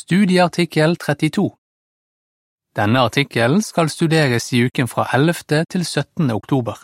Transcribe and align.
Studieartikkel 0.00 0.96
32 0.96 1.50
Denne 2.76 3.00
artikkelen 3.04 3.60
skal 3.62 3.90
studeres 3.92 4.46
i 4.56 4.62
uken 4.64 4.88
fra 4.88 5.04
11. 5.12 5.66
til 5.68 5.82
17. 5.84 6.30
oktober. 6.30 6.78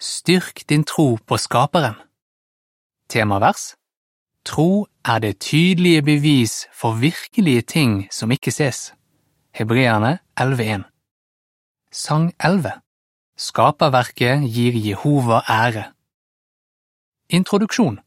Styrk 0.00 0.62
din 0.68 0.84
tro 0.84 1.18
på 1.26 1.36
Skaperen. 1.36 1.98
Temavers 3.08 3.74
Tro 4.44 4.86
er 5.04 5.18
det 5.18 5.40
tydelige 5.40 6.02
bevis 6.02 6.54
for 6.72 6.92
virkelige 6.92 7.62
ting 7.62 8.08
som 8.12 8.30
ikke 8.30 8.50
ses. 8.50 8.94
Hebreerne 9.54 10.18
11.1 10.40 10.88
Sang 11.92 12.32
11 12.44 12.72
Skaperverket 13.36 14.48
gir 14.54 14.80
Jehova 14.88 15.42
ære. 15.48 15.84
Introduksjon 17.28 18.00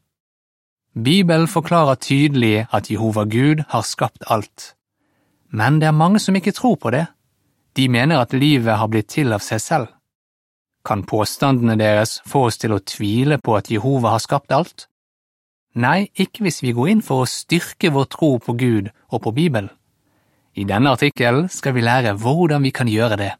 Bibelen 0.94 1.46
forklarer 1.46 1.94
tydelig 1.94 2.66
at 2.74 2.90
Jehova 2.90 3.24
Gud 3.24 3.62
har 3.68 3.82
skapt 3.86 4.24
alt. 4.26 4.74
Men 5.50 5.78
det 5.78 5.86
er 5.86 5.94
mange 5.94 6.18
som 6.18 6.34
ikke 6.34 6.52
tror 6.52 6.76
på 6.82 6.90
det. 6.90 7.06
De 7.76 7.88
mener 7.88 8.18
at 8.18 8.34
livet 8.34 8.76
har 8.76 8.90
blitt 8.90 9.08
til 9.14 9.32
av 9.32 9.38
seg 9.38 9.62
selv. 9.62 9.86
Kan 10.84 11.04
påstandene 11.06 11.76
deres 11.78 12.18
få 12.26 12.48
oss 12.48 12.58
til 12.58 12.74
å 12.74 12.82
tvile 12.82 13.38
på 13.38 13.54
at 13.54 13.70
Jehova 13.70 14.16
har 14.16 14.22
skapt 14.24 14.50
alt? 14.50 14.88
Nei, 15.78 16.10
ikke 16.18 16.42
hvis 16.42 16.62
vi 16.64 16.74
går 16.74 16.90
inn 16.90 17.02
for 17.06 17.22
å 17.22 17.30
styrke 17.30 17.92
vår 17.94 18.10
tro 18.10 18.32
på 18.42 18.56
Gud 18.58 18.90
og 19.12 19.22
på 19.22 19.30
Bibelen. 19.30 19.70
I 20.58 20.66
denne 20.66 20.90
artikkelen 20.90 21.46
skal 21.48 21.76
vi 21.76 21.86
lære 21.86 22.16
hvordan 22.18 22.66
vi 22.66 22.72
kan 22.74 22.90
gjøre 22.90 23.16
det. 23.20 23.32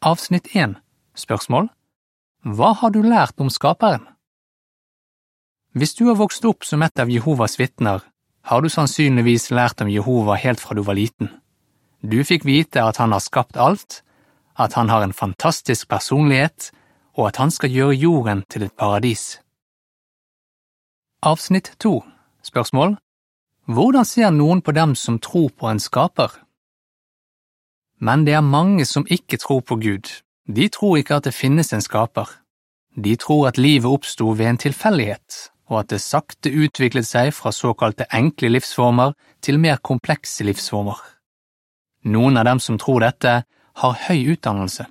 Avsnitt 0.00 0.48
1 0.56 0.78
Spørsmål 1.18 1.68
Hva 2.48 2.72
har 2.80 2.94
du 2.94 3.02
lært 3.02 3.36
om 3.36 3.50
Skaperen? 3.52 4.06
Hvis 5.72 5.94
du 5.94 6.06
har 6.08 6.16
vokst 6.16 6.44
opp 6.48 6.64
som 6.64 6.82
et 6.82 7.00
av 7.00 7.10
Jehovas 7.10 7.58
vitner, 7.60 8.00
har 8.48 8.62
du 8.62 8.68
sannsynligvis 8.72 9.50
lært 9.50 9.82
om 9.84 9.90
Jehova 9.92 10.38
helt 10.40 10.60
fra 10.60 10.74
du 10.74 10.82
var 10.82 10.96
liten. 10.96 11.28
Du 12.00 12.22
fikk 12.24 12.46
vite 12.48 12.80
at 12.80 12.96
han 12.96 13.12
har 13.12 13.20
skapt 13.20 13.56
alt, 13.56 14.02
at 14.56 14.72
han 14.74 14.88
har 14.88 15.02
en 15.02 15.12
fantastisk 15.12 15.88
personlighet, 15.88 16.70
og 17.18 17.28
at 17.28 17.36
han 17.36 17.50
skal 17.50 17.70
gjøre 17.70 17.98
jorden 17.98 18.44
til 18.48 18.64
et 18.64 18.72
paradis. 18.72 19.40
Avsnitt 21.22 21.74
2 21.78 22.00
Spørsmål 22.42 22.96
Hvordan 23.66 24.04
ser 24.04 24.30
noen 24.30 24.62
på 24.62 24.72
dem 24.72 24.94
som 24.94 25.18
tror 25.18 25.50
på 25.50 25.68
en 25.68 25.80
skaper? 25.80 26.30
Men 28.00 28.24
det 28.24 28.32
er 28.38 28.40
mange 28.40 28.86
som 28.86 29.06
ikke 29.10 29.36
tror 29.36 29.60
på 29.60 29.76
Gud. 29.76 30.08
De 30.46 30.68
tror 30.68 30.96
ikke 30.96 31.18
at 31.18 31.24
det 31.24 31.34
finnes 31.34 31.72
en 31.72 31.82
skaper. 31.84 32.30
De 32.96 33.16
tror 33.16 33.48
at 33.48 33.58
livet 33.58 33.90
oppsto 33.90 34.30
ved 34.30 34.46
en 34.46 34.58
tilfeldighet, 34.58 35.50
og 35.68 35.82
at 35.82 35.90
det 35.92 36.00
sakte 36.02 36.50
utviklet 36.50 37.06
seg 37.06 37.32
fra 37.36 37.52
såkalte 37.52 38.08
enkle 38.14 38.50
livsformer 38.54 39.14
til 39.44 39.60
mer 39.60 39.80
komplekse 39.84 40.46
livsformer. 40.48 40.98
Noen 42.08 42.40
av 42.40 42.48
dem 42.48 42.60
som 42.60 42.78
tror 42.80 43.04
dette, 43.04 43.42
har 43.78 43.98
høy 44.08 44.34
utdannelse. 44.34 44.88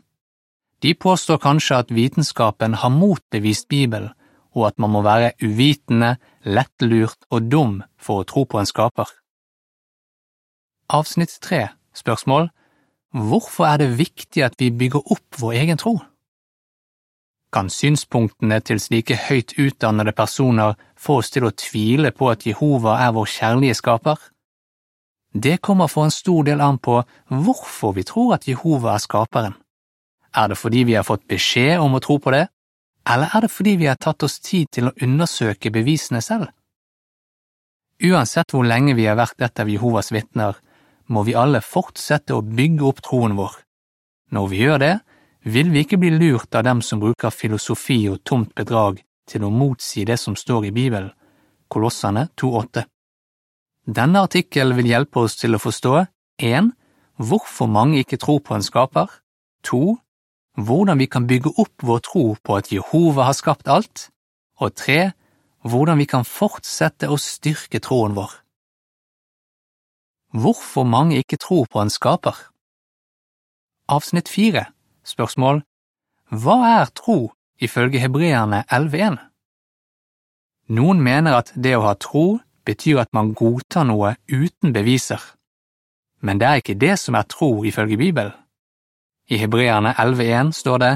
De 0.83 0.94
påstår 0.94 1.42
kanskje 1.44 1.80
at 1.81 1.92
vitenskapen 1.92 2.78
har 2.80 2.94
motbevist 2.94 3.67
Bibelen, 3.67 4.14
og 4.55 4.67
at 4.70 4.78
man 4.80 4.94
må 4.94 5.02
være 5.05 5.33
uvitende, 5.44 6.16
lettlurt 6.45 7.28
og 7.30 7.50
dum 7.52 7.81
for 8.00 8.22
å 8.22 8.28
tro 8.30 8.45
på 8.50 8.61
en 8.61 8.70
skaper. 8.70 9.09
Avsnitt 10.88 11.33
tre 11.44 11.67
Spørsmål 11.98 12.48
Hvorfor 13.11 13.66
er 13.66 13.81
det 13.81 13.98
viktig 13.98 14.44
at 14.45 14.55
vi 14.59 14.70
bygger 14.72 15.11
opp 15.11 15.39
vår 15.42 15.58
egen 15.64 15.80
tro? 15.81 15.98
Kan 17.53 17.69
synspunktene 17.71 18.59
til 18.59 18.79
slike 18.83 19.15
høyt 19.27 19.53
utdannede 19.57 20.11
personer 20.11 20.75
få 20.99 21.21
oss 21.21 21.31
til 21.31 21.47
å 21.47 21.53
tvile 21.55 22.11
på 22.11 22.31
at 22.33 22.43
Jehova 22.47 22.97
er 23.05 23.13
vår 23.15 23.29
kjærlige 23.37 23.77
skaper? 23.79 24.17
Det 25.33 25.61
kommer 25.61 25.87
for 25.87 26.07
en 26.07 26.11
stor 26.11 26.43
del 26.43 26.61
an 26.61 26.79
på 26.79 26.99
hvorfor 27.29 27.95
vi 27.95 28.03
tror 28.03 28.35
at 28.35 28.47
Jehova 28.47 28.95
er 28.95 29.03
skaperen. 29.03 29.55
Er 30.35 30.51
det 30.51 30.57
fordi 30.57 30.83
vi 30.83 30.95
har 30.97 31.07
fått 31.07 31.27
beskjed 31.27 31.80
om 31.80 31.95
å 31.95 32.03
tro 32.03 32.17
på 32.19 32.33
det, 32.36 32.47
eller 33.07 33.31
er 33.36 33.45
det 33.45 33.52
fordi 33.52 33.75
vi 33.80 33.87
har 33.87 33.95
tatt 33.95 34.23
oss 34.23 34.39
tid 34.43 34.67
til 34.71 34.89
å 34.89 34.95
undersøke 35.02 35.71
bevisene 35.71 36.21
selv? 36.21 36.49
Uansett 38.03 38.52
hvor 38.53 38.67
lenge 38.67 38.93
vi 38.97 39.07
har 39.07 39.17
vært 39.17 39.41
et 39.41 39.59
av 39.59 39.69
Jehovas 39.71 40.11
vitner, 40.11 40.59
må 41.07 41.23
vi 41.23 41.37
alle 41.39 41.63
fortsette 41.63 42.36
å 42.36 42.43
bygge 42.43 42.83
opp 42.86 42.99
troen 43.05 43.37
vår. 43.37 43.55
Når 44.36 44.49
vi 44.52 44.59
gjør 44.61 44.81
det, 44.83 44.95
vil 45.47 45.71
vi 45.71 45.85
ikke 45.85 45.99
bli 46.02 46.11
lurt 46.11 46.55
av 46.55 46.65
dem 46.67 46.81
som 46.83 46.99
bruker 46.99 47.31
filosofi 47.31 48.02
og 48.11 48.23
tomt 48.27 48.53
bedrag 48.55 48.99
til 49.27 49.45
å 49.47 49.52
motsi 49.52 50.03
det 50.08 50.17
som 50.19 50.35
står 50.35 50.67
i 50.67 50.73
Bibelen, 50.75 51.11
Kolossene 51.71 52.27
2,8. 52.39 52.83
Denne 53.87 54.23
artikkelen 54.23 54.75
vil 54.77 54.89
hjelpe 54.91 55.23
oss 55.23 55.37
til 55.39 55.55
å 55.55 55.61
forstå 55.61 55.93
1. 56.43 56.71
Hvorfor 57.17 57.71
mange 57.71 58.02
ikke 58.03 58.19
tror 58.19 58.41
på 58.43 58.55
en 58.55 58.63
skaper 58.63 59.11
2. 59.67 59.81
Hvordan 60.67 60.99
vi 60.99 61.07
kan 61.11 61.27
bygge 61.27 61.53
opp 61.63 61.83
vår 61.83 62.03
tro 62.07 62.25
på 62.43 62.59
at 62.59 62.71
Jehova 62.71 63.27
har 63.30 63.37
skapt 63.37 63.67
alt 63.71 64.09
og 64.59 64.75
3. 64.75 65.11
Hvordan 65.63 65.99
vi 65.99 66.07
kan 66.07 66.27
fortsette 66.27 67.09
å 67.11 67.19
styrke 67.19 67.80
troen 67.83 68.15
vår. 68.15 68.31
Hvorfor 70.36 70.87
mange 70.87 71.19
ikke 71.19 71.39
tror 71.39 71.67
på 71.71 71.83
en 71.83 71.91
skaper 71.91 72.36
Avsnitt 73.87 74.27
4 74.27 74.67
Spørsmål 75.07 75.61
Hva 76.29 76.57
er 76.81 76.89
tro 76.91 77.31
ifølge 77.63 77.99
hebreerne 78.03 78.65
11.1? 78.67 79.15
Noen 80.67 80.99
mener 80.99 81.37
at 81.39 81.53
det 81.55 81.77
å 81.77 81.85
ha 81.85 81.93
tro 81.95 82.39
betyr 82.67 82.99
at 83.05 83.13
man 83.15 83.31
godtar 83.31 83.87
noe 83.87 84.17
uten 84.27 84.73
beviser, 84.75 85.21
men 86.19 86.41
det 86.41 86.47
er 86.47 86.59
ikke 86.59 86.75
det 86.81 86.97
som 86.99 87.15
er 87.15 87.29
tro 87.31 87.63
ifølge 87.63 87.97
Bibelen. 87.97 88.35
I 89.31 89.39
hebreerne 89.39 89.93
11.1 89.95 90.51
står 90.55 90.77
det 90.83 90.93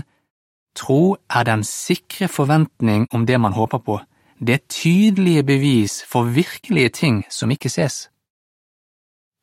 Tro 0.75 1.17
er 1.29 1.43
den 1.43 1.63
sikre 1.67 2.28
forventning 2.31 3.07
om 3.11 3.25
det 3.28 3.39
man 3.39 3.51
håper 3.51 3.78
på, 3.78 3.97
det 4.39 4.67
tydelige 4.69 5.43
bevis 5.43 6.03
for 6.07 6.23
virkelige 6.23 6.89
ting 6.89 7.25
som 7.29 7.51
ikke 7.51 7.69
ses. 7.69 8.07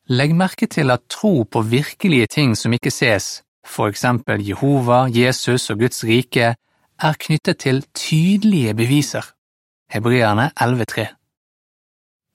Legg 0.09 0.33
merke 0.33 0.65
til 0.65 0.89
at 0.89 1.05
tro 1.09 1.43
på 1.43 1.61
virkelige 1.61 2.27
ting 2.27 2.57
som 2.57 2.73
ikke 2.73 2.89
ses, 2.89 3.43
for 3.65 3.87
eksempel 3.87 4.41
Jehova, 4.47 5.07
Jesus 5.11 5.69
og 5.69 5.79
Guds 5.79 6.03
rike, 6.03 6.55
er 6.99 7.13
knyttet 7.19 7.57
til 7.57 7.85
tydelige 7.93 8.73
beviser. 8.73 9.25
Hebreerne 9.89 10.51
11.3 10.61 11.07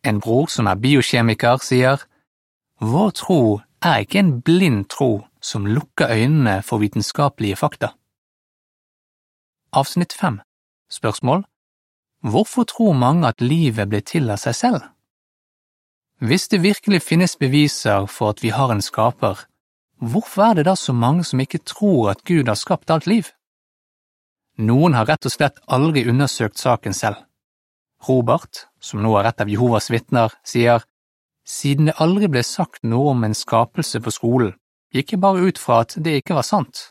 En 0.04 0.20
bror 0.20 0.46
som 0.46 0.66
er 0.66 0.74
biokjemiker, 0.74 1.56
sier 1.62 2.02
Vår 2.80 3.10
tro 3.10 3.60
er 3.82 4.02
ikke 4.02 4.18
en 4.18 4.40
blind 4.42 4.88
tro 4.90 5.26
som 5.42 5.66
lukker 5.66 6.10
øynene 6.10 6.62
for 6.62 6.78
vitenskapelige 6.78 7.56
fakta. 7.56 7.88
Avsnitt 9.72 10.12
5 10.12 10.40
Spørsmål 10.90 11.44
Hvorfor 12.22 12.64
tror 12.64 12.92
mange 12.92 13.28
at 13.28 13.40
livet 13.40 13.88
ble 13.88 14.00
til 14.00 14.30
av 14.30 14.40
seg 14.40 14.54
selv? 14.54 14.82
Hvis 16.24 16.48
det 16.48 16.62
virkelig 16.62 17.02
finnes 17.02 17.36
beviser 17.36 18.06
for 18.06 18.32
at 18.32 18.42
vi 18.42 18.48
har 18.48 18.72
en 18.72 18.82
skaper, 18.82 19.44
hvorfor 19.98 20.50
er 20.50 20.54
det 20.58 20.66
da 20.66 20.74
så 20.76 20.92
mange 20.92 21.24
som 21.24 21.40
ikke 21.40 21.62
tror 21.64 22.10
at 22.14 22.24
Gud 22.24 22.48
har 22.48 22.58
skapt 22.58 22.90
alt 22.90 23.06
liv? 23.06 23.30
Noen 24.58 24.94
har 24.94 25.08
rett 25.10 25.26
og 25.26 25.34
slett 25.34 25.58
aldri 25.66 26.04
undersøkt 26.08 26.58
saken 26.58 26.94
selv. 26.94 27.22
Robert, 28.08 28.68
som 28.80 29.02
nå 29.02 29.14
er 29.18 29.30
et 29.30 29.40
av 29.40 29.50
Jehovas 29.50 29.90
vitner, 29.90 30.34
sier 30.46 30.84
siden 31.44 31.90
det 31.90 31.98
aldri 32.00 32.28
ble 32.30 32.42
sagt 32.46 32.84
noe 32.84 33.12
om 33.12 33.24
en 33.24 33.34
skapelse 33.36 34.00
på 34.00 34.12
skolen, 34.14 34.54
gikk 34.94 35.14
jeg 35.14 35.20
bare 35.20 35.42
ut 35.48 35.58
fra 35.58 35.82
at 35.84 35.96
det 35.98 36.20
ikke 36.20 36.36
var 36.38 36.46
sant. 36.46 36.90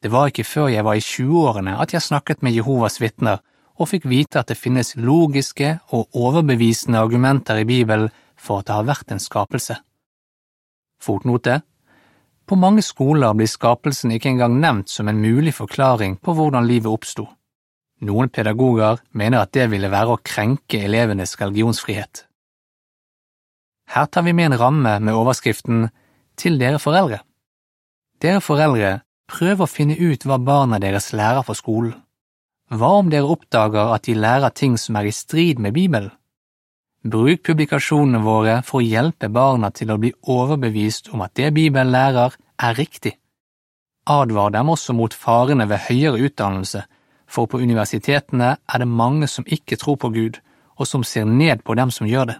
Det 0.00 0.10
var 0.10 0.30
ikke 0.30 0.48
før 0.48 0.70
jeg 0.72 0.84
var 0.86 0.96
i 0.96 1.04
20-årene 1.04 1.76
at 1.82 1.92
jeg 1.92 2.02
snakket 2.02 2.42
med 2.42 2.56
Jehovas 2.56 3.00
vitner 3.02 3.42
og 3.80 3.88
fikk 3.90 4.06
vite 4.08 4.40
at 4.40 4.48
det 4.48 4.58
finnes 4.60 4.94
logiske 4.96 5.74
og 5.96 6.16
overbevisende 6.16 7.00
argumenter 7.00 7.60
i 7.60 7.68
Bibelen 7.68 8.08
for 8.40 8.60
at 8.60 8.68
det 8.68 8.76
har 8.78 8.88
vært 8.88 9.12
en 9.12 9.20
skapelse. 9.20 9.76
Fotnote 11.00 11.60
På 12.50 12.56
mange 12.58 12.82
skoler 12.82 13.30
blir 13.38 13.46
skapelsen 13.46 14.10
ikke 14.10 14.32
engang 14.32 14.56
nevnt 14.58 14.90
som 14.90 15.06
en 15.06 15.20
mulig 15.22 15.52
forklaring 15.54 16.16
på 16.18 16.32
hvordan 16.34 16.66
livet 16.66 16.90
oppsto. 16.90 17.28
Noen 18.02 18.32
pedagoger 18.34 18.98
mener 19.14 19.44
at 19.44 19.52
det 19.54 19.68
ville 19.70 19.90
være 19.92 20.16
å 20.16 20.22
krenke 20.26 20.80
elevenes 20.82 21.36
religionsfrihet. 21.38 22.24
Her 23.94 24.10
tar 24.10 24.26
vi 24.26 24.34
med 24.34 24.50
en 24.50 24.58
ramme 24.64 24.96
med 24.98 25.14
overskriften 25.14 25.92
Til 26.34 26.58
dere 26.58 26.82
foreldre. 26.82 27.20
Dere 28.18 28.42
foreldre, 28.42 28.92
prøv 29.30 29.62
å 29.62 29.70
finne 29.70 29.94
ut 29.94 30.26
hva 30.26 30.38
barna 30.42 30.82
deres 30.82 31.12
lærer 31.12 31.46
på 31.46 31.54
skolen. 31.54 31.94
Hva 32.70 32.96
om 32.98 33.10
dere 33.14 33.30
oppdager 33.30 33.94
at 33.94 34.10
de 34.10 34.18
lærer 34.18 34.50
ting 34.50 34.74
som 34.78 34.96
er 34.96 35.06
i 35.06 35.14
strid 35.14 35.62
med 35.62 35.76
Bibelen? 35.78 36.10
Bruk 37.02 37.46
publikasjonene 37.46 38.20
våre 38.20 38.58
for 38.66 38.80
å 38.80 38.84
hjelpe 38.84 39.30
barna 39.32 39.70
til 39.72 39.90
å 39.90 39.96
bli 40.00 40.10
overbevist 40.28 41.08
om 41.14 41.22
at 41.24 41.32
det 41.38 41.48
Bibelen 41.56 41.92
lærer, 41.94 42.36
er 42.60 42.76
riktig. 42.76 43.14
Advar 44.04 44.50
dem 44.52 44.68
også 44.68 44.92
mot 44.92 45.14
farene 45.14 45.64
ved 45.68 45.86
høyere 45.88 46.20
utdannelse, 46.28 46.82
for 47.24 47.48
på 47.48 47.60
universitetene 47.62 48.50
er 48.68 48.82
det 48.82 48.88
mange 48.88 49.28
som 49.32 49.48
ikke 49.48 49.78
tror 49.80 49.96
på 49.96 50.10
Gud, 50.12 50.40
og 50.76 50.86
som 50.86 51.04
ser 51.04 51.24
ned 51.24 51.64
på 51.64 51.74
dem 51.74 51.90
som 51.90 52.08
gjør 52.08 52.34
det. 52.34 52.38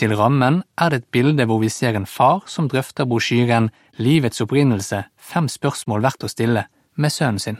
Til 0.00 0.16
rammen 0.16 0.62
er 0.80 0.88
det 0.88 1.02
et 1.02 1.10
bilde 1.12 1.44
hvor 1.44 1.60
vi 1.60 1.68
ser 1.68 1.98
en 1.98 2.06
far 2.06 2.46
som 2.48 2.70
drøfter 2.72 3.04
brosjyren 3.04 3.68
Livets 3.98 4.40
opprinnelse, 4.40 5.02
fem 5.16 5.48
spørsmål 5.48 6.06
verdt 6.06 6.24
å 6.24 6.32
stille, 6.32 6.68
med 6.96 7.12
sønnen 7.12 7.42
sin. 7.42 7.58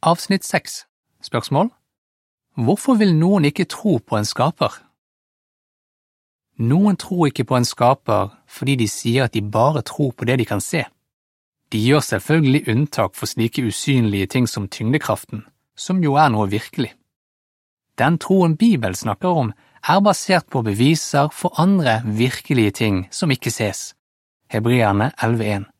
Avsnitt 0.00 0.46
seks 0.46 0.86
Spørsmål 1.20 1.72
Hvorfor 2.58 2.96
vil 2.98 3.12
noen 3.14 3.44
ikke 3.46 3.68
tro 3.70 4.00
på 4.02 4.16
en 4.18 4.26
skaper? 4.26 4.72
Noen 6.58 6.96
tror 6.98 7.28
ikke 7.28 7.44
på 7.46 7.54
en 7.54 7.66
skaper 7.68 8.32
fordi 8.50 8.74
de 8.80 8.88
sier 8.90 9.28
at 9.28 9.36
de 9.36 9.44
bare 9.46 9.84
tror 9.86 10.10
på 10.10 10.26
det 10.26 10.40
de 10.40 10.46
kan 10.48 10.62
se. 10.64 10.82
De 11.70 11.78
gjør 11.78 12.02
selvfølgelig 12.02 12.64
unntak 12.72 13.14
for 13.14 13.30
slike 13.30 13.62
usynlige 13.62 14.26
ting 14.26 14.48
som 14.50 14.66
tyngdekraften, 14.66 15.44
som 15.76 16.02
jo 16.02 16.16
er 16.18 16.34
noe 16.34 16.48
virkelig. 16.50 16.90
Den 17.98 18.18
troen 18.18 18.56
Bibelen 18.56 18.94
snakker 18.94 19.28
om, 19.28 19.54
er 19.88 20.02
basert 20.02 20.50
på 20.50 20.62
beviser 20.66 21.30
for 21.30 21.54
andre 21.62 22.00
virkelige 22.04 22.70
ting 22.70 23.06
som 23.10 23.30
ikke 23.30 23.54
ses. 23.54 23.94
Hebreerne 24.50 25.12
11.1 25.22 25.70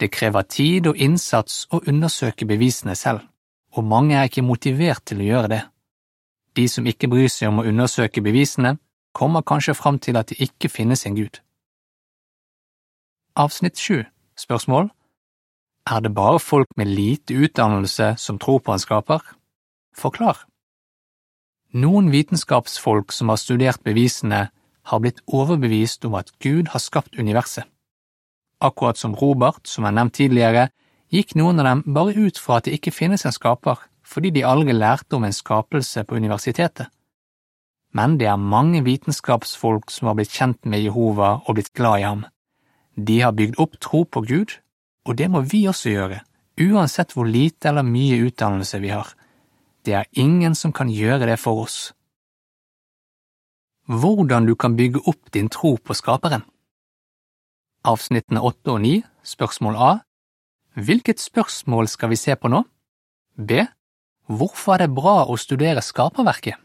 Det 0.00 0.12
krever 0.12 0.42
tid 0.42 0.86
og 0.86 0.96
innsats 0.96 1.66
å 1.70 1.80
undersøke 1.86 2.44
bevisene 2.44 2.94
selv, 2.94 3.24
og 3.72 3.84
mange 3.84 4.16
er 4.16 4.28
ikke 4.28 4.44
motivert 4.44 5.04
til 5.08 5.22
å 5.22 5.28
gjøre 5.28 5.52
det. 5.52 5.62
De 6.56 6.68
som 6.68 6.86
ikke 6.86 7.08
bryr 7.08 7.30
seg 7.32 7.48
om 7.48 7.62
å 7.62 7.66
undersøke 7.68 8.22
bevisene, 8.24 8.76
kommer 9.16 9.44
kanskje 9.44 9.76
fram 9.76 9.98
til 9.98 10.16
at 10.20 10.32
det 10.32 10.40
ikke 10.44 10.70
finnes 10.72 11.06
en 11.06 11.16
gud. 11.16 11.40
Avsnitt 13.36 13.80
sju 13.80 14.04
Spørsmål 14.36 14.90
Er 15.88 16.00
det 16.00 16.14
bare 16.14 16.40
folk 16.40 16.68
med 16.76 16.86
lite 16.86 17.34
utdannelse 17.34 18.14
som 18.18 18.38
tror 18.38 18.60
på 18.60 18.72
en 18.72 18.80
skaper? 18.80 19.20
Forklar. 19.96 20.44
Noen 21.72 22.10
vitenskapsfolk 22.12 23.12
som 23.12 23.28
har 23.28 23.40
studert 23.40 23.80
bevisene, 23.84 24.50
har 24.82 25.00
blitt 25.00 25.20
overbevist 25.26 26.04
om 26.04 26.14
at 26.18 26.32
Gud 26.40 26.68
har 26.72 26.80
skapt 26.80 27.18
universet. 27.18 27.64
Akkurat 28.60 28.98
som 28.98 29.14
Robert, 29.14 29.64
som 29.64 29.84
er 29.84 29.94
nevnt 29.96 30.14
tidligere, 30.14 30.68
gikk 31.12 31.36
noen 31.36 31.60
av 31.60 31.68
dem 31.68 31.84
bare 31.94 32.16
ut 32.16 32.40
fra 32.40 32.58
at 32.58 32.66
det 32.66 32.78
ikke 32.78 32.94
finnes 32.94 33.26
en 33.28 33.36
skaper, 33.36 33.78
fordi 34.02 34.32
de 34.32 34.46
aldri 34.48 34.72
lærte 34.72 35.16
om 35.16 35.24
en 35.28 35.36
skapelse 35.36 36.04
på 36.08 36.16
universitetet 36.16 36.88
men 37.92 38.16
det 38.18 38.28
er 38.30 38.40
mange 38.40 38.82
vitenskapsfolk 38.86 39.90
som 39.92 40.08
har 40.08 40.16
blitt 40.16 40.32
kjent 40.32 40.64
med 40.64 40.80
Jehova 40.80 41.34
og 41.44 41.58
blitt 41.58 41.72
glad 41.76 42.00
i 42.00 42.06
ham. 42.06 42.22
De 42.96 43.20
har 43.20 43.36
bygd 43.36 43.58
opp 43.60 43.78
tro 43.80 44.04
på 44.04 44.24
Gud, 44.28 44.56
og 45.08 45.16
det 45.18 45.28
må 45.32 45.42
vi 45.48 45.66
også 45.68 45.92
gjøre, 45.92 46.20
uansett 46.60 47.12
hvor 47.12 47.28
lite 47.28 47.68
eller 47.68 47.84
mye 47.84 48.20
utdannelse 48.28 48.80
vi 48.80 48.92
har. 48.92 49.12
Det 49.84 49.96
er 49.98 50.08
ingen 50.12 50.54
som 50.54 50.72
kan 50.72 50.88
gjøre 50.92 51.26
det 51.28 51.38
for 51.40 51.64
oss. 51.64 51.92
Hvordan 53.88 54.46
du 54.46 54.54
kan 54.56 54.76
bygge 54.78 55.02
opp 55.10 55.32
din 55.34 55.50
tro 55.52 55.74
på 55.76 55.94
Skaperen 55.94 56.46
Avsnittene 57.84 58.40
åtte 58.40 58.70
og 58.70 58.80
ni, 58.84 59.00
spørsmål 59.26 59.76
A 59.76 59.90
Hvilket 60.74 61.20
spørsmål 61.20 61.88
skal 61.88 62.08
vi 62.08 62.16
se 62.16 62.34
på 62.36 62.48
nå? 62.48 62.62
B. 63.36 63.66
Hvorfor 64.26 64.74
er 64.74 64.86
det 64.86 64.94
bra 64.96 65.26
å 65.28 65.36
studere 65.36 65.82
skaperverket? 65.84 66.56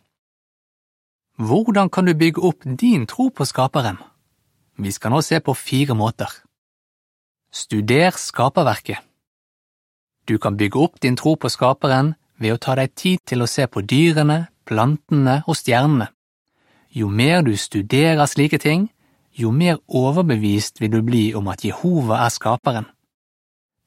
Hvordan 1.38 1.90
kan 1.90 2.08
du 2.08 2.14
bygge 2.16 2.42
opp 2.42 2.64
din 2.64 3.06
tro 3.06 3.28
på 3.30 3.46
Skaperen? 3.46 4.00
Vi 4.78 4.92
skal 4.92 5.12
nå 5.12 5.20
se 5.22 5.40
på 5.40 5.54
fire 5.54 5.94
måter. 5.94 6.32
Studer 7.52 8.16
skaperverket. 8.16 9.04
Du 10.28 10.38
kan 10.38 10.58
bygge 10.58 10.80
opp 10.80 11.02
din 11.02 11.16
tro 11.16 11.36
på 11.36 11.50
Skaperen 11.50 12.16
ved 12.40 12.56
å 12.56 12.62
ta 12.64 12.76
deg 12.80 12.96
tid 12.96 13.20
til 13.26 13.44
å 13.44 13.48
se 13.48 13.68
på 13.68 13.84
dyrene, 13.84 14.48
plantene 14.66 15.42
og 15.48 15.60
stjernene. 15.60 16.08
Jo 16.90 17.10
mer 17.10 17.44
du 17.44 17.56
studerer 17.58 18.26
slike 18.26 18.58
ting, 18.58 18.88
jo 19.36 19.52
mer 19.52 19.78
overbevist 19.88 20.80
vil 20.82 20.96
du 20.96 21.02
bli 21.04 21.34
om 21.36 21.48
at 21.52 21.66
Jehova 21.68 22.24
er 22.26 22.34
skaperen. 22.34 22.88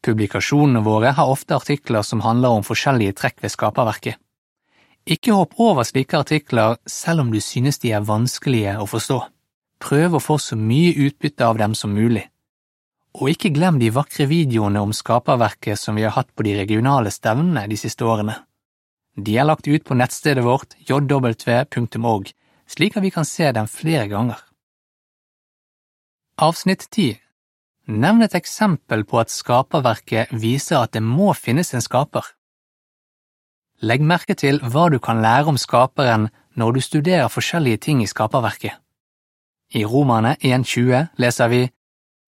Publikasjonene 0.01 0.81
våre 0.81 1.13
har 1.17 1.29
ofte 1.29 1.57
artikler 1.57 2.03
som 2.03 2.23
handler 2.25 2.57
om 2.57 2.65
forskjellige 2.65 3.19
trekk 3.21 3.43
ved 3.45 3.53
skaperverket. 3.53 4.17
Ikke 5.11 5.35
hopp 5.37 5.57
over 5.61 5.85
slike 5.85 6.17
artikler 6.17 6.79
selv 6.89 7.25
om 7.25 7.31
du 7.33 7.41
synes 7.41 7.81
de 7.83 7.93
er 7.93 8.05
vanskelige 8.05 8.77
å 8.81 8.87
forstå. 8.89 9.21
Prøv 9.81 10.17
å 10.17 10.23
få 10.23 10.37
så 10.41 10.57
mye 10.57 10.93
utbytte 11.07 11.45
av 11.45 11.61
dem 11.61 11.75
som 11.75 11.93
mulig. 11.97 12.27
Og 13.17 13.33
ikke 13.33 13.53
glem 13.53 13.81
de 13.81 13.91
vakre 13.91 14.29
videoene 14.31 14.81
om 14.81 14.93
skaperverket 14.95 15.81
som 15.81 15.97
vi 15.97 16.05
har 16.07 16.15
hatt 16.15 16.31
på 16.37 16.45
de 16.47 16.55
regionale 16.61 17.11
stevnene 17.11 17.67
de 17.69 17.79
siste 17.81 18.07
årene. 18.07 18.37
De 19.17 19.37
er 19.37 19.49
lagt 19.49 19.67
ut 19.67 19.85
på 19.85 19.97
nettstedet 19.99 20.45
vårt 20.47 20.77
jw.org, 20.87 22.31
slik 22.71 22.97
at 22.97 23.05
vi 23.05 23.11
kan 23.11 23.27
se 23.27 23.51
dem 23.53 23.67
flere 23.69 24.07
ganger. 24.09 24.39
Avsnitt 26.41 26.87
10 26.89 27.19
Nevn 27.89 28.23
et 28.23 28.35
eksempel 28.35 29.05
på 29.05 29.19
at 29.21 29.31
skaperverket 29.31 30.33
viser 30.33 30.83
at 30.83 30.93
det 30.93 31.03
må 31.03 31.33
finnes 31.35 31.75
en 31.75 31.85
skaper. 31.85 32.25
Legg 33.81 34.05
merke 34.05 34.37
til 34.37 34.61
hva 34.61 34.91
du 34.93 34.99
kan 34.99 35.23
lære 35.23 35.49
om 35.49 35.59
skaperen 35.59 36.29
når 36.55 36.73
du 36.73 36.81
studerer 36.81 37.33
forskjellige 37.33 37.77
ting 37.87 38.03
i 38.03 38.07
skaperverket. 38.07 38.77
I 39.75 39.85
Romane 39.85 40.37
1.20 40.43 41.15
leser 41.17 41.49
vi 41.49 41.71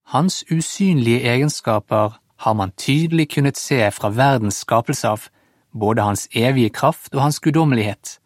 Hans 0.06 0.44
usynlige 0.50 1.22
egenskaper 1.28 2.18
har 2.36 2.54
man 2.54 2.72
tydelig 2.76 3.28
kunnet 3.34 3.56
se 3.56 3.90
fra 3.90 4.08
verdens 4.10 4.62
skapelse 4.64 5.08
av, 5.08 5.28
både 5.72 6.02
hans 6.02 6.28
evige 6.34 6.70
kraft 6.70 7.14
og 7.14 7.22
hans 7.22 7.40
guddommelighet. 7.40 8.18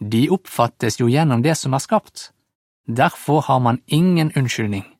De 0.00 0.28
oppfattes 0.30 1.00
jo 1.00 1.08
gjennom 1.08 1.42
det 1.42 1.56
som 1.56 1.74
er 1.74 1.82
skapt. 1.82 2.30
Derfor 2.86 3.40
har 3.40 3.58
man 3.58 3.80
ingen 3.86 4.32
unnskyldning. 4.36 4.95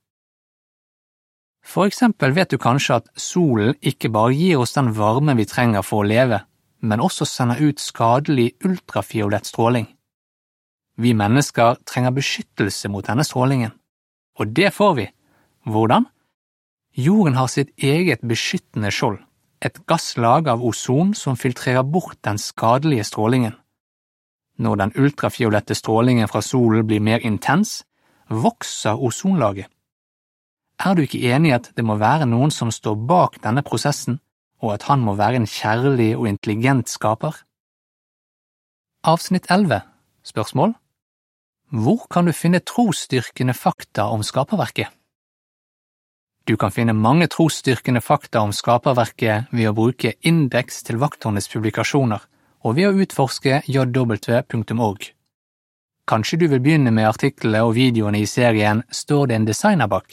For 1.66 1.88
eksempel 1.90 2.30
vet 2.36 2.52
du 2.54 2.60
kanskje 2.62 3.00
at 3.00 3.08
solen 3.18 3.74
ikke 3.82 4.12
bare 4.14 4.34
gir 4.36 4.60
oss 4.62 4.76
den 4.76 4.92
varmen 4.94 5.38
vi 5.38 5.48
trenger 5.50 5.82
for 5.82 6.04
å 6.04 6.08
leve, 6.08 6.44
men 6.86 7.02
også 7.02 7.26
sender 7.26 7.58
ut 7.58 7.82
skadelig 7.82 8.52
ultrafiolett 8.64 9.48
stråling. 9.50 9.88
Vi 10.96 11.12
mennesker 11.12 11.82
trenger 11.84 12.14
beskyttelse 12.16 12.88
mot 12.88 13.04
denne 13.04 13.26
strålingen, 13.26 13.74
og 14.38 14.54
det 14.54 14.70
får 14.72 14.94
vi. 15.00 15.08
Hvordan? 15.66 16.06
Jorden 16.96 17.36
har 17.36 17.50
sitt 17.52 17.74
eget 17.76 18.22
beskyttende 18.24 18.92
skjold, 18.94 19.18
et 19.60 19.82
gasslag 19.90 20.48
av 20.48 20.62
ozon 20.64 21.12
som 21.18 21.36
filtrerer 21.36 21.84
bort 21.84 22.22
den 22.24 22.38
skadelige 22.38 23.04
strålingen. 23.10 23.56
Når 24.56 24.76
den 24.80 24.94
ultrafiolette 24.96 25.74
strålingen 25.76 26.30
fra 26.30 26.40
solen 26.40 26.86
blir 26.86 27.02
mer 27.04 27.20
intens, 27.26 27.82
vokser 28.30 28.96
ozonlaget. 28.96 29.68
Er 30.76 30.94
du 30.94 31.02
ikke 31.02 31.22
enig 31.32 31.50
i 31.50 31.56
at 31.56 31.70
det 31.76 31.84
må 31.84 31.96
være 31.96 32.28
noen 32.28 32.52
som 32.52 32.70
står 32.72 32.98
bak 33.08 33.38
denne 33.44 33.64
prosessen, 33.64 34.20
og 34.60 34.74
at 34.76 34.88
han 34.90 35.00
må 35.00 35.16
være 35.16 35.40
en 35.40 35.48
kjærlig 35.48 36.10
og 36.16 36.28
intelligent 36.28 36.90
skaper? 36.92 37.32
Avsnitt 39.06 39.48
11 39.50 39.80
Spørsmål 40.26 40.74
Hvor 41.70 42.06
kan 42.10 42.26
du 42.26 42.32
finne 42.32 42.60
trosstyrkende 42.60 43.54
fakta 43.54 44.08
om 44.12 44.22
skaperverket? 44.22 44.92
Du 46.46 46.56
kan 46.56 46.70
finne 46.70 46.92
mange 46.92 47.26
trosstyrkende 47.26 48.00
fakta 48.00 48.40
om 48.44 48.52
skaperverket 48.52 49.48
ved 49.50 49.70
å 49.70 49.74
bruke 49.74 50.12
indeks 50.22 50.84
til 50.86 51.00
vakthåndets 51.02 51.48
publikasjoner 51.50 52.22
og 52.62 52.76
ved 52.76 52.90
å 52.90 53.02
utforske 53.02 53.62
jw.org. 53.66 55.10
Kanskje 56.06 56.38
du 56.38 56.46
vil 56.46 56.62
begynne 56.62 56.92
med 56.94 57.08
artiklene 57.08 57.64
og 57.66 57.74
videoene 57.74 58.20
i 58.22 58.28
serien 58.30 58.84
Står 58.90 59.26
det 59.26 59.40
en 59.40 59.48
designer 59.48 59.90
bak? 59.90 60.06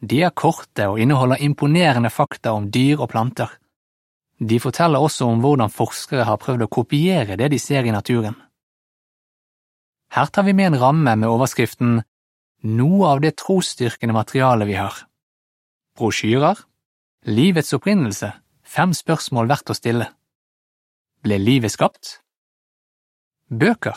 De 0.00 0.20
er 0.22 0.30
korte 0.30 0.86
og 0.92 1.00
inneholder 1.02 1.42
imponerende 1.42 2.10
fakta 2.10 2.52
om 2.54 2.68
dyr 2.70 3.00
og 3.02 3.10
planter. 3.10 3.50
De 4.38 4.60
forteller 4.62 5.02
også 5.02 5.26
om 5.26 5.40
hvordan 5.42 5.72
forskere 5.74 6.26
har 6.28 6.38
prøvd 6.38 6.66
å 6.66 6.70
kopiere 6.70 7.36
det 7.38 7.50
de 7.50 7.58
ser 7.58 7.86
i 7.86 7.94
naturen. 7.94 8.36
Her 10.14 10.30
tar 10.30 10.46
vi 10.46 10.54
med 10.54 10.72
en 10.72 10.80
ramme 10.80 11.16
med 11.16 11.28
overskriften 11.28 12.02
Noe 12.58 13.06
av 13.06 13.20
det 13.22 13.36
trosstyrkende 13.38 14.14
materialet 14.16 14.66
vi 14.66 14.78
har. 14.78 14.94
Brosjyrer 15.98 16.58
Livets 17.26 17.74
opprinnelse 17.76 18.32
Fem 18.68 18.90
spørsmål 18.92 19.48
verdt 19.48 19.70
å 19.72 19.76
stille. 19.76 20.08
Ble 21.24 21.38
livet 21.40 21.72
skapt? 21.72 22.18
Bøker 23.48 23.96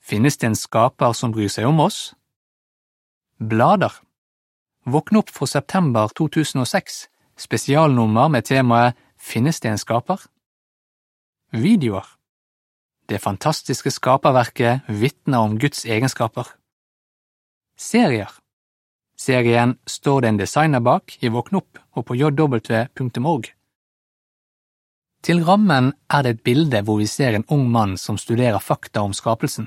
Finnes 0.00 0.38
det 0.38 0.48
en 0.48 0.58
skaper 0.58 1.12
som 1.18 1.34
bryr 1.34 1.50
seg 1.50 1.66
om 1.68 1.82
oss? 1.82 2.14
Blader 3.36 3.98
Våkne 4.86 5.18
opp 5.18 5.32
for 5.34 5.50
september 5.50 6.06
2006, 6.14 7.08
spesialnummer 7.34 8.28
med 8.30 8.44
temaet 8.46 8.94
Finnes 9.18 9.58
det 9.60 9.72
en 9.72 9.80
skaper? 9.82 10.20
Videoer 11.50 12.06
Det 13.10 13.18
fantastiske 13.18 13.90
skaperverket 13.90 14.86
vitner 14.86 15.42
om 15.42 15.56
Guds 15.58 15.82
egenskaper. 15.84 16.46
Serier 17.76 18.30
Serien 19.18 19.74
Står 19.86 20.20
det 20.20 20.28
en 20.28 20.38
designer 20.38 20.80
bak 20.80 21.16
i 21.18 21.32
Våkn 21.34 21.58
opp 21.58 21.80
og 21.96 22.06
på 22.06 22.14
jw.org. 22.14 23.48
Til 25.22 25.42
rammen 25.48 25.88
er 26.06 26.22
det 26.22 26.30
et 26.36 26.44
bilde 26.46 26.84
hvor 26.86 27.00
vi 27.02 27.08
ser 27.10 27.34
en 27.34 27.48
ung 27.48 27.66
mann 27.72 27.96
som 27.98 28.18
studerer 28.18 28.62
fakta 28.62 29.02
om 29.02 29.10
skapelsen. 29.10 29.66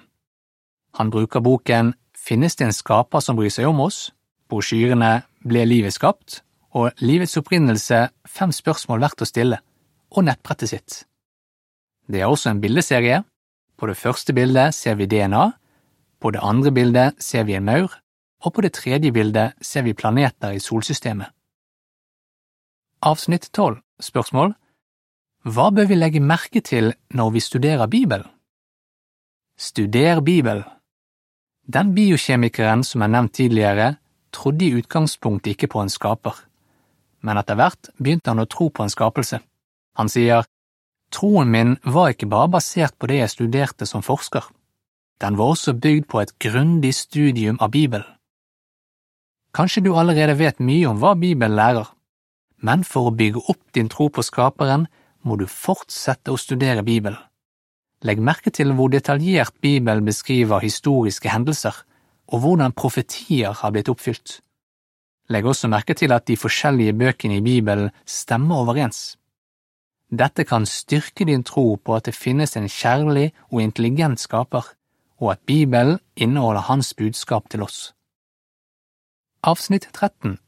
Han 0.95 1.11
bruker 1.11 1.43
boken 1.43 1.91
Finnes 2.15 2.55
det 2.55 2.69
en 2.69 2.73
skaper 2.73 3.19
som 3.19 3.35
bryr 3.35 3.51
seg 3.51 3.67
om 3.67 3.83
oss? 3.83 4.13
Brosjyrene 4.49 5.21
Ble 5.45 5.65
livet 5.65 5.93
skapt? 5.95 6.41
og 6.77 6.91
Livets 7.01 7.37
opprinnelse 7.39 8.09
Fem 8.29 8.51
spørsmål 8.53 9.01
verdt 9.01 9.23
å 9.23 9.27
stille, 9.27 9.57
og 10.13 10.25
nettbrettet 10.25 10.69
sitt. 10.69 10.97
Det 12.09 12.21
er 12.21 12.29
også 12.29 12.51
en 12.51 12.61
bildeserie. 12.61 13.23
På 13.77 13.87
det 13.89 13.97
første 13.97 14.33
bildet 14.33 14.75
ser 14.75 14.97
vi 14.99 15.07
DNA, 15.09 15.51
på 16.19 16.31
det 16.35 16.41
andre 16.43 16.71
bildet 16.71 17.23
ser 17.23 17.45
vi 17.47 17.55
en 17.55 17.65
maur, 17.65 17.93
og 18.43 18.53
på 18.53 18.61
det 18.61 18.73
tredje 18.75 19.11
bildet 19.11 19.55
ser 19.61 19.85
vi 19.87 19.93
planeter 19.93 20.55
i 20.55 20.59
solsystemet. 20.59 21.31
Avsnitt 23.01 23.49
tolv 23.55 23.79
Spørsmål 23.99 24.53
Hva 25.47 25.69
bør 25.71 25.87
vi 25.87 25.95
legge 25.95 26.19
merke 26.19 26.61
til 26.61 26.93
når 27.15 27.31
vi 27.35 27.39
studerer 27.39 27.87
Bibelen? 27.87 28.27
Studer 29.59 30.21
Bibel. 30.21 30.63
Den 31.67 31.93
biokjemikeren 31.95 32.83
som 32.83 33.01
er 33.03 33.11
nevnt 33.11 33.33
tidligere, 33.35 33.95
trodde 34.35 34.65
i 34.65 34.75
utgangspunktet 34.79 35.55
ikke 35.55 35.71
på 35.73 35.81
en 35.83 35.91
skaper, 35.91 36.35
men 37.21 37.37
etter 37.37 37.57
hvert 37.59 37.91
begynte 37.97 38.31
han 38.31 38.43
å 38.43 38.47
tro 38.49 38.69
på 38.69 38.85
en 38.85 38.93
skapelse. 38.93 39.41
Han 39.99 40.09
sier, 40.11 40.45
Troen 41.11 41.49
min 41.49 41.75
var 41.83 42.13
ikke 42.13 42.29
bare 42.29 42.51
basert 42.53 42.93
på 42.99 43.09
det 43.09 43.23
jeg 43.23 43.33
studerte 43.33 43.87
som 43.89 44.05
forsker, 44.05 44.45
den 45.19 45.35
var 45.37 45.51
også 45.51 45.73
bygd 45.73 46.05
på 46.07 46.21
et 46.21 46.35
grundig 46.39 46.93
studium 46.95 47.57
av 47.59 47.73
Bibelen. 47.73 48.07
Kanskje 49.53 49.81
du 49.83 49.95
allerede 49.97 50.37
vet 50.37 50.61
mye 50.61 50.85
om 50.87 50.99
hva 51.01 51.15
Bibelen 51.17 51.57
lærer, 51.57 51.89
men 52.61 52.85
for 52.85 53.09
å 53.09 53.15
bygge 53.15 53.41
opp 53.49 53.73
din 53.75 53.89
tro 53.89 54.07
på 54.13 54.23
Skaperen 54.23 54.85
må 55.25 55.35
du 55.39 55.47
fortsette 55.49 56.31
å 56.31 56.37
studere 56.39 56.85
Bibelen. 56.85 57.19
Legg 58.05 58.21
merke 58.23 58.53
til 58.55 58.71
hvor 58.77 58.91
detaljert 58.93 59.57
Bibelen 59.59 60.05
beskriver 60.07 60.63
historiske 60.63 61.27
hendelser, 61.33 61.73
og 62.29 62.43
hvordan 62.43 62.75
profetier 62.77 63.55
har 63.61 63.73
blitt 63.73 63.89
oppfylt. 63.89 64.39
Legg 65.29 65.45
også 65.45 65.69
merke 65.69 65.93
til 65.93 66.13
at 66.13 66.25
de 66.27 66.37
forskjellige 66.37 66.95
bøkene 66.97 67.37
i 67.37 67.45
Bibelen 67.45 67.91
stemmer 68.05 68.63
overens. 68.63 69.17
Dette 70.09 70.45
kan 70.45 70.65
styrke 70.65 71.25
din 71.25 71.43
tro 71.45 71.75
på 71.75 71.95
at 71.95 72.07
det 72.09 72.17
finnes 72.17 72.55
en 72.57 72.69
kjærlig 72.69 73.29
og 73.51 73.61
intelligent 73.61 74.19
skaper, 74.19 74.65
og 75.21 75.31
at 75.31 75.45
Bibelen 75.45 75.99
inneholder 76.15 76.65
hans 76.65 76.93
budskap 76.93 77.49
til 77.49 77.61
oss. 77.61 77.93
Avsnitt 79.43 79.89
13 79.93 80.39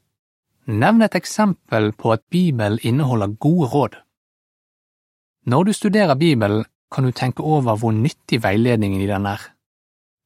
Nevn 0.66 1.02
et 1.02 1.14
eksempel 1.14 1.92
på 1.92 2.12
at 2.12 2.22
Bibelen 2.30 2.78
inneholder 2.82 3.34
gode 3.38 3.68
råd. 3.68 3.94
Når 5.46 5.64
du 5.64 5.72
studerer 5.72 6.14
Bibelen, 6.14 6.64
kan 6.92 7.04
du 7.04 7.10
tenke 7.10 7.42
over 7.42 7.76
hvor 7.76 7.92
nyttig 7.92 8.42
veiledningen 8.42 9.00
i 9.00 9.06
den 9.06 9.26
er. 9.26 9.40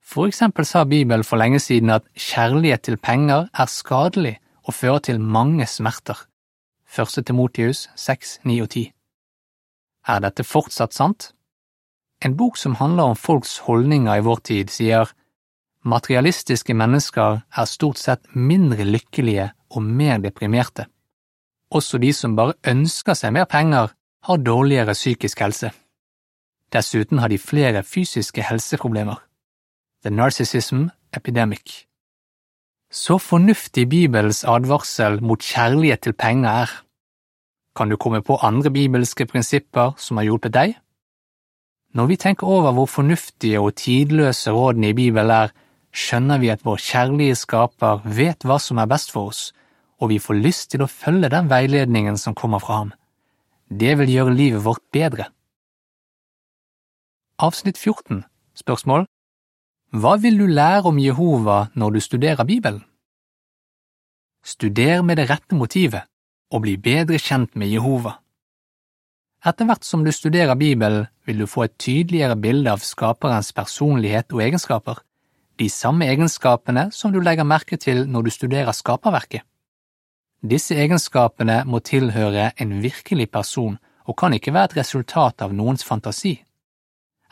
For 0.06 0.28
eksempel 0.30 0.64
sa 0.64 0.84
Bibelen 0.84 1.24
for 1.24 1.36
lenge 1.36 1.58
siden 1.58 1.90
at 1.90 2.04
kjærlighet 2.14 2.82
til 2.86 2.96
penger 2.96 3.48
er 3.52 3.66
skadelig 3.66 4.36
og 4.62 4.74
fører 4.74 4.98
til 4.98 5.20
mange 5.20 5.66
smerter. 5.66 6.26
Første 6.86 7.22
Timotius 7.22 7.88
6, 7.96 8.40
9 8.44 8.60
og 8.60 8.70
10. 8.70 8.92
Er 10.06 10.22
dette 10.22 10.44
fortsatt 10.44 10.94
sant? 10.94 11.32
En 12.24 12.36
bok 12.36 12.56
som 12.56 12.78
handler 12.78 13.02
om 13.02 13.16
folks 13.16 13.58
holdninger 13.66 14.14
i 14.14 14.22
vår 14.22 14.40
tid, 14.46 14.70
sier 14.70 15.10
materialistiske 15.82 16.74
mennesker 16.74 17.42
er 17.56 17.66
stort 17.66 17.98
sett 17.98 18.22
mindre 18.34 18.86
lykkelige 18.86 19.50
og 19.74 19.82
mer 19.82 20.22
deprimerte. 20.22 20.86
Også 21.70 21.98
de 21.98 22.12
som 22.14 22.36
bare 22.38 22.54
ønsker 22.66 23.18
seg 23.18 23.34
mer 23.34 23.50
penger, 23.50 23.90
har 24.22 24.42
dårligere 24.42 24.94
psykisk 24.94 25.42
helse. 25.42 25.70
Dessuten 26.72 27.18
har 27.18 27.28
de 27.28 27.38
flere 27.38 27.82
fysiske 27.82 28.42
helseproblemer. 28.42 29.25
The 30.06 30.14
Narcissism 30.14 30.84
Epidemic. 31.16 31.86
Så 32.90 33.18
fornuftig 33.18 33.88
Bibels 33.88 34.44
advarsel 34.44 35.16
mot 35.18 35.42
kjærlighet 35.42 36.04
til 36.04 36.12
penger 36.14 36.50
er. 36.50 36.74
Kan 37.76 37.90
du 37.90 37.96
komme 37.96 38.20
på 38.22 38.36
andre 38.38 38.70
bibelske 38.70 39.26
prinsipper 39.26 39.96
som 39.98 40.20
har 40.20 40.28
hjulpet 40.28 40.54
deg? 40.54 40.76
Når 41.94 42.06
vi 42.06 42.16
tenker 42.22 42.46
over 42.46 42.76
hvor 42.76 42.86
fornuftige 42.86 43.60
og 43.60 43.74
tidløse 43.82 44.54
rådene 44.54 44.92
i 44.92 44.92
Bibelen 44.94 45.30
er, 45.30 45.50
skjønner 45.90 46.38
vi 46.38 46.52
at 46.54 46.62
vår 46.62 46.78
kjærlige 46.86 47.40
skaper 47.42 48.06
vet 48.06 48.46
hva 48.46 48.60
som 48.62 48.78
er 48.78 48.86
best 48.86 49.10
for 49.10 49.34
oss, 49.34 49.50
og 49.98 50.14
vi 50.14 50.20
får 50.22 50.38
lyst 50.38 50.70
til 50.70 50.86
å 50.86 50.90
følge 50.92 51.32
den 51.34 51.50
veiledningen 51.50 52.14
som 52.14 52.38
kommer 52.38 52.62
fra 52.62 52.78
ham. 52.84 52.94
Det 53.66 53.98
vil 53.98 54.14
gjøre 54.14 54.38
livet 54.38 54.64
vårt 54.70 54.86
bedre. 54.94 55.32
Avsnitt 57.42 57.74
14 57.74 58.22
Spørsmål 58.54 59.10
Hva 59.94 60.16
vil 60.18 60.34
du 60.34 60.48
lære 60.50 60.90
om 60.90 60.98
Jehova 60.98 61.68
når 61.74 61.90
du 61.90 62.00
studerer 62.00 62.44
Bibelen? 62.44 62.82
Studer 64.42 65.02
med 65.02 65.16
det 65.16 65.28
rette 65.30 65.54
motivet, 65.54 66.02
og 66.50 66.62
bli 66.62 66.74
bedre 66.76 67.18
kjent 67.22 67.54
med 67.54 67.70
Jehova. 67.70 68.16
Etter 69.46 69.68
hvert 69.68 69.84
som 69.86 70.02
du 70.02 70.10
studerer 70.10 70.58
Bibelen, 70.58 71.06
vil 71.24 71.38
du 71.38 71.46
få 71.46 71.68
et 71.68 71.78
tydeligere 71.78 72.34
bilde 72.36 72.72
av 72.72 72.82
skaperens 72.82 73.52
personlighet 73.54 74.34
og 74.34 74.42
egenskaper, 74.42 74.98
de 75.58 75.68
samme 75.70 76.08
egenskapene 76.10 76.88
som 76.92 77.12
du 77.14 77.20
legger 77.20 77.46
merke 77.46 77.78
til 77.78 78.08
når 78.10 78.26
du 78.26 78.30
studerer 78.30 78.74
skaperverket. 78.74 79.46
Disse 80.42 80.74
egenskapene 80.74 81.62
må 81.64 81.78
tilhøre 81.78 82.50
en 82.58 82.82
virkelig 82.82 83.30
person 83.30 83.78
og 84.04 84.18
kan 84.18 84.34
ikke 84.34 84.52
være 84.52 84.72
et 84.72 84.76
resultat 84.82 85.42
av 85.46 85.54
noens 85.54 85.86
fantasi. 85.86 86.40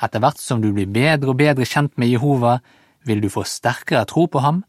Etter 0.02 0.22
hvert 0.22 0.40
som 0.40 0.62
du 0.62 0.72
blir 0.74 0.90
bedre 0.90 1.30
og 1.32 1.38
bedre 1.38 1.66
kjent 1.68 1.94
med 1.98 2.10
Jehova, 2.10 2.58
vil 3.04 3.22
du 3.22 3.28
få 3.30 3.44
sterkere 3.46 4.04
tro 4.08 4.26
på 4.26 4.42
ham, 4.42 4.64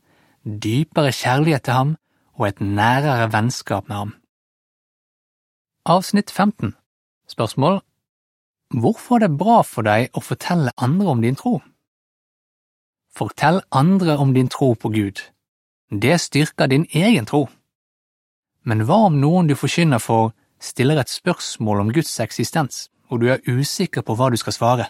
dypere 0.46 1.14
kjærlighet 1.16 1.66
til 1.66 1.74
ham 1.74 1.96
og 2.36 2.48
et 2.48 2.62
nærere 2.62 3.32
vennskap 3.34 3.88
med 3.90 3.96
ham. 3.96 4.16
Avsnitt 5.86 6.32
15 6.32 6.76
Spørsmål 7.28 7.82
Hvorfor 8.74 9.16
er 9.16 9.28
det 9.28 9.38
bra 9.38 9.62
for 9.62 9.86
deg 9.86 10.10
å 10.14 10.22
fortelle 10.22 10.74
andre 10.78 11.08
om 11.14 11.22
din 11.22 11.38
tro? 11.38 11.60
Fortell 13.16 13.62
andre 13.72 14.18
om 14.18 14.34
din 14.34 14.50
tro 14.52 14.74
på 14.74 14.90
Gud. 14.90 15.22
Det 15.92 16.18
styrker 16.20 16.68
din 16.68 16.88
egen 16.92 17.26
tro. 17.26 17.46
Men 18.66 18.84
hva 18.84 19.06
om 19.08 19.20
noen 19.22 19.48
du 19.48 19.56
forkynner 19.56 20.02
for, 20.02 20.34
stiller 20.60 21.00
et 21.00 21.14
spørsmål 21.14 21.86
om 21.86 21.94
Guds 21.94 22.20
eksistens, 22.20 22.90
og 23.10 23.22
du 23.22 23.30
er 23.30 23.46
usikker 23.46 24.02
på 24.02 24.16
hva 24.18 24.32
du 24.34 24.38
skal 24.42 24.54
svare? 24.58 24.88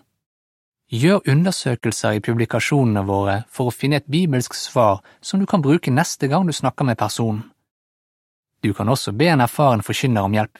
Gjør 0.93 1.23
undersøkelser 1.25 2.19
i 2.19 2.21
publikasjonene 2.21 3.01
våre 3.07 3.39
for 3.49 3.71
å 3.71 3.73
finne 3.73 3.97
et 3.97 4.09
bibelsk 4.11 4.53
svar 4.53 4.99
som 5.17 5.41
du 5.41 5.47
kan 5.49 5.63
bruke 5.65 5.89
neste 5.89 6.29
gang 6.29 6.45
du 6.45 6.53
snakker 6.53 6.85
med 6.85 6.99
personen. 6.99 7.41
Du 8.61 8.71
kan 8.73 8.89
også 8.89 9.11
be 9.17 9.31
en 9.33 9.41
erfaren 9.41 9.81
forkynner 9.85 10.25
om 10.25 10.35
hjelp. 10.37 10.59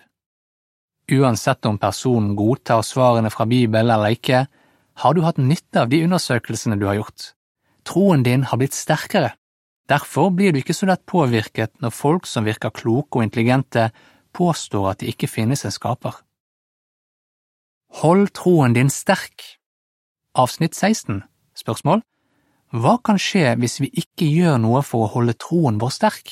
Uansett 1.13 1.65
om 1.70 1.77
personen 1.77 2.34
godtar 2.36 2.82
svarene 2.82 3.29
fra 3.29 3.46
Bibelen 3.46 3.94
eller 3.94 4.17
ikke, 4.17 4.48
har 4.96 5.13
du 5.13 5.22
hatt 5.22 5.38
nytte 5.38 5.84
av 5.84 5.91
de 5.91 6.01
undersøkelsene 6.08 6.77
du 6.82 6.88
har 6.89 6.98
gjort. 6.98 7.34
Troen 7.86 8.24
din 8.25 8.48
har 8.50 8.58
blitt 8.58 8.74
sterkere. 8.74 9.36
Derfor 9.86 10.32
blir 10.34 10.53
du 10.53 10.63
ikke 10.63 10.74
så 10.74 10.88
lett 10.89 11.05
påvirket 11.05 11.75
når 11.84 11.94
folk 11.94 12.25
som 12.25 12.48
virker 12.48 12.74
kloke 12.74 13.20
og 13.20 13.27
intelligente, 13.27 13.91
påstår 14.34 14.89
at 14.89 15.03
det 15.03 15.13
ikke 15.13 15.29
finnes 15.29 15.62
en 15.65 15.75
skaper. 15.75 16.17
Hold 18.01 18.34
troen 18.34 18.74
din 18.74 18.89
sterk. 18.89 19.60
Avsnitt 20.36 20.75
16 20.75 21.22
Spørsmål 21.56 22.01
Hva 22.75 22.98
kan 23.00 23.15
skje 23.15 23.54
hvis 23.56 23.77
vi 23.80 23.88
ikke 24.01 24.25
gjør 24.27 24.58
noe 24.60 24.82
for 24.84 25.06
å 25.06 25.12
holde 25.13 25.38
troen 25.39 25.77
vår 25.80 25.94
sterk? 25.96 26.32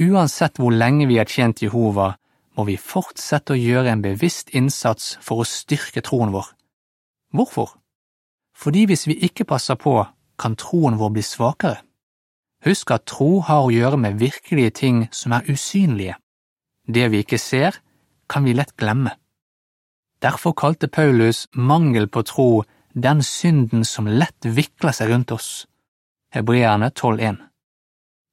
Uansett 0.00 0.56
hvor 0.56 0.72
lenge 0.72 1.04
vi 1.10 1.18
har 1.20 1.28
tjent 1.28 1.60
Jehova, 1.60 2.14
må 2.56 2.64
vi 2.64 2.78
fortsette 2.80 3.52
å 3.52 3.58
gjøre 3.60 3.92
en 3.92 4.04
bevisst 4.06 4.54
innsats 4.56 5.18
for 5.20 5.42
å 5.42 5.48
styrke 5.48 6.00
troen 6.06 6.32
vår. 6.32 6.46
Hvorfor? 7.36 7.74
Fordi 8.56 8.86
hvis 8.88 9.04
vi 9.10 9.18
ikke 9.28 9.44
passer 9.44 9.76
på, 9.76 9.98
kan 10.40 10.56
troen 10.56 10.96
vår 10.96 11.12
bli 11.18 11.26
svakere. 11.26 11.82
Husk 12.64 12.94
at 12.96 13.04
tro 13.12 13.42
har 13.44 13.66
å 13.66 13.74
gjøre 13.74 14.00
med 14.06 14.16
virkelige 14.22 14.72
ting 14.80 15.04
som 15.12 15.36
er 15.36 15.44
usynlige. 15.52 16.16
Det 16.88 17.10
vi 17.12 17.20
ikke 17.26 17.38
ser, 17.38 17.76
kan 18.24 18.48
vi 18.48 18.56
lett 18.56 18.72
glemme. 18.80 19.18
Derfor 20.24 20.54
kalte 20.56 20.88
Paulus 20.88 21.48
mangel 21.52 22.08
på 22.08 22.22
tro 22.24 22.64
den 22.94 23.22
synden 23.22 23.84
som 23.84 24.06
lett 24.08 24.46
vikler 24.46 24.94
seg 24.96 25.10
rundt 25.10 25.34
oss. 25.34 25.66
Hebreerne 26.32 26.88
12,1 26.88 27.42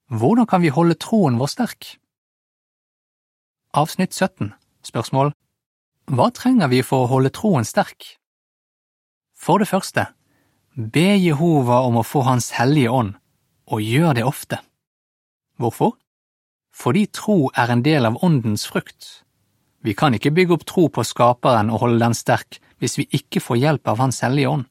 Hvordan 0.08 0.48
kan 0.48 0.62
vi 0.64 0.72
holde 0.72 0.96
troen 0.96 1.40
vår 1.42 1.52
sterk? 1.52 1.90
Avsnitt 3.76 4.16
17 4.16 4.54
Spørsmål 4.88 5.34
Hva 6.08 6.30
trenger 6.32 6.72
vi 6.72 6.80
for 6.86 7.04
å 7.04 7.12
holde 7.12 7.34
troen 7.36 7.68
sterk? 7.68 8.16
For 9.36 9.60
det 9.60 9.68
første, 9.68 10.06
be 10.76 11.18
Jehova 11.18 11.82
om 11.90 12.00
å 12.00 12.06
få 12.08 12.22
Hans 12.28 12.52
hellige 12.56 12.94
ånd, 12.94 13.16
og 13.68 13.84
gjør 13.84 14.16
det 14.16 14.24
ofte. 14.28 14.62
Hvorfor? 15.60 15.98
Fordi 16.72 17.08
tro 17.12 17.50
er 17.52 17.74
en 17.74 17.84
del 17.84 18.08
av 18.08 18.22
åndens 18.24 18.68
frukt, 18.70 19.26
vi 19.82 19.94
kan 19.98 20.14
ikke 20.14 20.34
bygge 20.34 20.58
opp 20.58 20.66
tro 20.70 20.88
på 20.94 21.04
Skaperen 21.06 21.72
og 21.74 21.82
holde 21.86 22.02
den 22.04 22.18
sterk 22.18 22.60
hvis 22.82 22.98
vi 23.00 23.08
ikke 23.18 23.42
får 23.42 23.62
hjelp 23.62 23.90
av 23.90 24.02
Hans 24.02 24.22
hellige 24.26 24.50
ånd. 24.50 24.66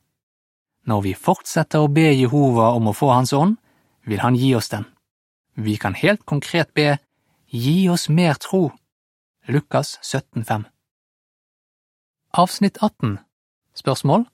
Når 0.87 1.03
vi 1.07 1.15
fortsetter 1.15 1.83
å 1.83 1.91
be 1.93 2.09
Jehova 2.15 2.71
om 2.77 2.89
å 2.91 2.97
få 2.97 3.11
Hans 3.13 3.35
ånd, 3.37 3.59
vil 4.07 4.23
Han 4.23 4.39
gi 4.39 4.55
oss 4.55 4.71
den. 4.73 4.87
Vi 5.55 5.77
kan 5.77 5.95
helt 5.95 6.25
konkret 6.27 6.75
be 6.75 6.99
Gi 7.51 7.89
oss 7.91 8.09
mer 8.09 8.39
tro. 8.39 8.71
Lukas 9.49 9.99
17,5 10.03 10.65
Avsnitt 12.39 12.79
18 12.79 13.19
Spørsmål 13.75 14.29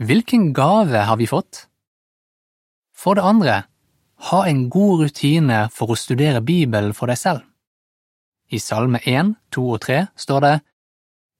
Hvilken 0.00 0.52
gave 0.52 1.04
har 1.06 1.16
vi 1.20 1.28
fått? 1.30 1.68
For 2.96 3.14
det 3.14 3.22
andre, 3.22 3.62
ha 4.30 4.40
en 4.48 4.66
god 4.72 5.04
rutine 5.04 5.68
for 5.72 5.92
å 5.92 5.98
studere 5.98 6.42
Bibelen 6.42 6.92
for 6.96 7.12
deg 7.12 7.20
selv. 7.20 7.44
I 8.50 8.58
Salme 8.58 8.98
1, 9.06 9.36
2 9.54 9.64
og 9.76 9.80
3 9.84 9.96
står 10.18 10.40
det 10.42 10.56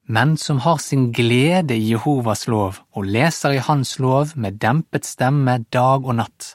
Men 0.07 0.37
som 0.38 0.61
har 0.62 0.79
sin 0.79 1.09
glede 1.12 1.75
i 1.75 1.90
Jehovas 1.90 2.47
lov 2.47 2.79
og 2.95 3.07
leser 3.07 3.57
i 3.57 3.62
Hans 3.67 3.99
lov 3.99 4.37
med 4.37 4.61
dempet 4.62 5.07
stemme 5.07 5.59
dag 5.75 6.07
og 6.07 6.21
natt. 6.21 6.55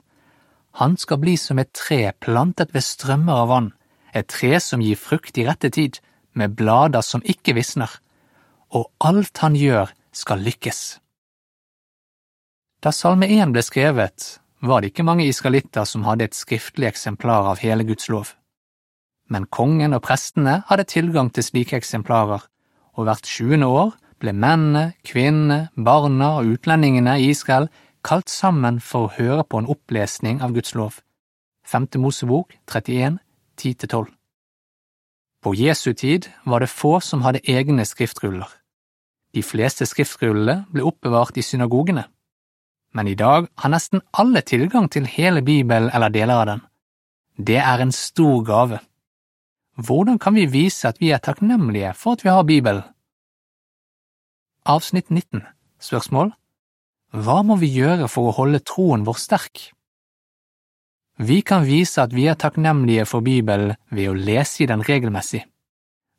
Han 0.79 0.95
skal 0.97 1.19
bli 1.19 1.35
som 1.39 1.59
et 1.59 1.73
tre 1.75 2.11
plantet 2.19 2.73
ved 2.75 2.83
strømmer 2.83 3.41
av 3.43 3.51
vann, 3.51 3.69
et 4.15 4.27
tre 4.31 4.59
som 4.59 4.83
gir 4.83 4.99
frukt 4.99 5.37
i 5.37 5.45
rette 5.47 5.71
tid, 5.71 5.99
med 6.35 6.55
blader 6.55 7.03
som 7.03 7.23
ikke 7.23 7.55
visner, 7.55 7.91
og 8.75 8.91
alt 8.99 9.39
han 9.43 9.55
gjør 9.55 9.91
skal 10.11 10.43
lykkes. 10.43 10.81
Da 12.83 12.91
Salme 12.91 13.27
1 13.27 13.55
ble 13.55 13.63
skrevet, 13.63 14.39
var 14.59 14.81
det 14.81 14.91
ikke 14.91 15.07
mange 15.07 15.27
israelitter 15.27 15.87
som 15.87 16.03
hadde 16.07 16.27
et 16.27 16.35
skriftlig 16.35 16.91
eksemplar 16.91 17.47
av 17.51 17.63
hele 17.63 17.87
Guds 17.87 18.11
lov. 18.11 18.35
Men 19.29 19.47
kongen 19.49 19.95
og 19.97 20.03
prestene 20.05 20.59
hadde 20.69 20.85
tilgang 20.89 21.31
til 21.33 21.45
slike 21.45 21.77
eksemplarer, 21.79 22.43
og 22.95 23.07
hvert 23.07 23.27
sjuende 23.27 23.67
år 23.67 23.95
ble 24.21 24.33
mennene, 24.33 24.93
kvinnene, 25.05 25.69
barna 25.75 26.35
og 26.39 26.53
utlendingene 26.55 27.17
i 27.19 27.31
Israel 27.33 27.67
kalt 28.05 28.29
sammen 28.29 28.79
for 28.79 29.07
å 29.07 29.13
høre 29.17 29.43
på 29.49 29.59
en 29.59 29.69
opplesning 29.71 30.41
av 30.45 30.53
Guds 30.55 30.75
lov. 30.77 31.01
Femte 31.65 31.97
Mosebok 31.97 32.53
31, 32.69 33.17
10–12 33.57 34.11
På 35.41 35.55
Jesu 35.57 35.93
tid 35.93 36.29
var 36.45 36.61
det 36.61 36.69
få 36.69 36.99
som 37.01 37.25
hadde 37.25 37.41
egne 37.49 37.85
skriftruller. 37.85 38.49
De 39.33 39.41
fleste 39.43 39.87
skriftrullene 39.89 40.63
ble 40.71 40.85
oppbevart 40.85 41.37
i 41.37 41.43
synagogene. 41.43 42.05
Men 42.95 43.09
i 43.11 43.17
dag 43.19 43.49
har 43.59 43.71
nesten 43.73 44.05
alle 44.13 44.41
tilgang 44.41 44.87
til 44.91 45.09
hele 45.09 45.41
Bibelen 45.41 45.89
eller 45.91 46.13
deler 46.13 46.41
av 46.41 46.45
den. 46.51 46.61
Det 47.35 47.57
er 47.59 47.81
en 47.83 47.91
stor 47.91 48.45
gave. 48.47 48.79
Hvordan 49.75 50.19
kan 50.19 50.35
vi 50.35 50.45
vise 50.47 50.87
at 50.87 51.01
vi 51.01 51.11
er 51.11 51.19
takknemlige 51.19 51.93
for 51.93 52.15
at 52.15 52.23
vi 52.23 52.29
har 52.29 52.43
Bibelen? 52.43 52.83
Avsnitt 54.65 55.11
19 55.11 55.43
Spørsmål 55.79 56.31
hva 57.15 57.37
må 57.47 57.55
vi 57.55 57.69
gjøre 57.71 58.09
for 58.11 58.27
å 58.27 58.35
holde 58.35 58.59
troen 58.67 59.05
vår 59.07 59.19
sterk? 59.21 59.59
Vi 61.15 61.37
kan 61.47 61.63
vise 61.63 62.01
at 62.03 62.11
vi 62.11 62.25
er 62.27 62.35
takknemlige 62.35 63.05
for 63.07 63.23
Bibelen 63.23 63.71
ved 63.87 64.09
å 64.11 64.17
lese 64.17 64.65
i 64.65 64.67
den 64.67 64.83
regelmessig. 64.83 65.45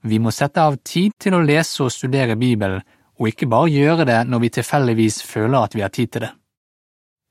Vi 0.09 0.19
må 0.23 0.33
sette 0.33 0.63
av 0.63 0.79
tid 0.81 1.13
til 1.21 1.37
å 1.37 1.43
lese 1.45 1.85
og 1.85 1.93
studere 1.93 2.39
Bibelen, 2.41 2.81
og 3.21 3.29
ikke 3.29 3.49
bare 3.51 3.75
gjøre 3.75 4.07
det 4.09 4.23
når 4.31 4.45
vi 4.47 4.53
tilfeldigvis 4.57 5.21
føler 5.27 5.59
at 5.67 5.77
vi 5.77 5.85
har 5.85 5.93
tid 5.93 6.15
til 6.15 6.25
det. 6.25 6.33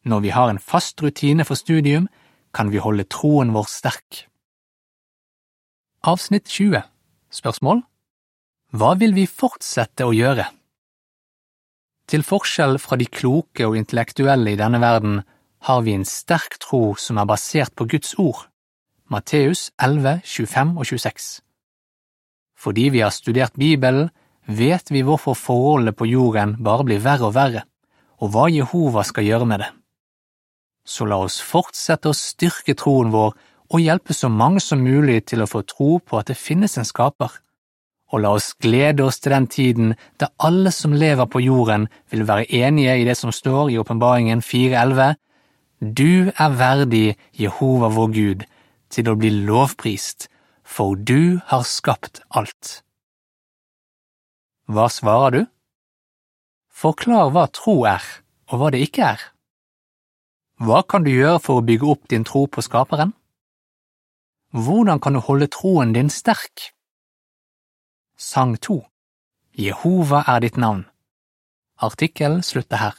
Når 0.06 0.22
vi 0.22 0.36
har 0.38 0.52
en 0.52 0.62
fast 0.62 1.02
rutine 1.02 1.46
for 1.46 1.58
studium, 1.58 2.06
kan 2.54 2.70
vi 2.70 2.84
holde 2.84 3.08
troen 3.10 3.54
vår 3.56 3.70
sterk. 3.72 4.28
Avsnitt 6.06 6.46
20 6.46 6.84
Spørsmål 7.34 7.80
Hva 8.78 8.92
vil 9.02 9.16
vi 9.18 9.24
fortsette 9.26 10.06
å 10.06 10.12
gjøre? 10.14 10.44
Til 12.06 12.22
forskjell 12.22 12.78
fra 12.78 13.00
de 13.02 13.08
kloke 13.10 13.66
og 13.66 13.74
intellektuelle 13.80 14.54
i 14.54 14.60
denne 14.60 14.78
verden 14.84 15.16
har 15.66 15.82
vi 15.82 15.96
en 15.98 16.06
sterk 16.06 16.60
tro 16.62 16.92
som 17.02 17.18
er 17.18 17.26
basert 17.26 17.74
på 17.74 17.88
Guds 17.90 18.14
ord. 18.22 18.44
Matteus 19.10 19.72
11, 19.82 20.22
25 20.22 20.76
og 20.76 20.86
26 20.92 21.32
Fordi 22.54 22.86
vi 22.94 23.02
har 23.02 23.16
studert 23.16 23.58
Bibelen, 23.58 24.12
vet 24.46 24.94
vi 24.94 25.02
hvorfor 25.02 25.34
forholdene 25.34 25.96
på 25.98 26.06
jorden 26.12 26.54
bare 26.62 26.86
blir 26.86 27.02
verre 27.02 27.32
og 27.32 27.34
verre, 27.40 27.66
og 28.22 28.30
hva 28.36 28.46
Jehova 28.54 29.02
skal 29.10 29.26
gjøre 29.26 29.50
med 29.50 29.66
det. 29.66 29.74
Så 30.86 31.10
la 31.10 31.18
oss 31.26 31.42
fortsette 31.42 32.14
å 32.14 32.20
styrke 32.22 32.78
troen 32.78 33.10
vår 33.10 33.34
og 33.72 33.82
hjelpe 33.82 34.14
så 34.14 34.30
mange 34.30 34.62
som 34.62 34.84
mulig 34.84 35.26
til 35.32 35.42
å 35.42 35.50
få 35.50 35.64
tro 35.68 35.98
på 36.00 36.20
at 36.20 36.30
det 36.30 36.38
finnes 36.38 36.78
en 36.78 36.88
skaper 36.88 37.40
og 38.16 38.22
la 38.22 38.32
oss 38.38 38.54
glede 38.62 39.04
oss 39.04 39.20
til 39.20 39.34
den 39.34 39.48
tiden 39.52 39.94
da 40.22 40.30
alle 40.48 40.72
som 40.72 40.94
lever 40.96 41.28
på 41.32 41.42
jorden 41.44 41.88
vil 42.14 42.26
være 42.30 42.48
enige 42.54 42.98
i 43.02 43.08
det 43.08 43.18
som 43.18 43.34
står 43.34 43.74
i 43.74 43.80
Åpenbaringen 43.82 44.44
4.11. 44.46 45.18
Du 45.82 46.32
er 46.32 46.56
verdig, 46.56 47.18
Jehova 47.36 47.90
vår 47.92 48.14
Gud, 48.16 48.46
til 48.90 49.10
å 49.10 49.18
bli 49.20 49.32
lovprist, 49.50 50.30
for 50.64 50.96
du 50.96 51.42
har 51.50 51.66
skapt 51.68 52.22
alt. 52.30 52.80
Hva 54.72 54.88
svarer 54.90 55.36
du? 55.36 55.42
Forklar 56.72 57.34
hva 57.34 57.46
tro 57.52 57.84
er, 57.90 58.04
og 58.52 58.62
hva 58.62 58.72
det 58.72 58.82
ikke 58.88 59.12
er. 59.16 59.22
Hva 60.64 60.82
kan 60.88 61.04
du 61.04 61.12
gjøre 61.12 61.42
for 61.44 61.60
å 61.60 61.66
bygge 61.68 61.92
opp 61.92 62.08
din 62.12 62.24
tro 62.24 62.46
på 62.48 62.64
Skaperen? 62.64 63.12
Hvordan 64.56 65.00
kan 65.00 65.14
du 65.14 65.20
holde 65.20 65.48
troen 65.52 65.94
din 65.94 66.10
sterk? 66.10 66.72
Sang 68.18 68.56
2 68.62 68.86
Jehova 69.60 70.22
er 70.32 70.40
ditt 70.40 70.56
navn. 70.58 70.86
Artikkelen 71.76 72.44
slutter 72.44 72.80
her. 72.80 72.96